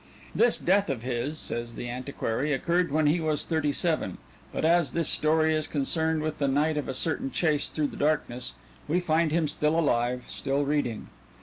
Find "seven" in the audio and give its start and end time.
3.71-4.17